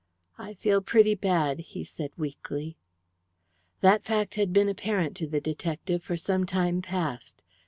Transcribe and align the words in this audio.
"I 0.39 0.55
feel 0.55 0.81
pretty 0.81 1.13
bad," 1.13 1.59
he 1.59 1.83
said 1.83 2.09
weakly. 2.17 2.75
That 3.81 4.03
fact 4.03 4.33
had 4.33 4.51
been 4.51 4.67
apparent 4.67 5.15
to 5.17 5.27
the 5.27 5.39
detective 5.39 6.01
for 6.01 6.17
some 6.17 6.47
time 6.47 6.81
past. 6.81 7.43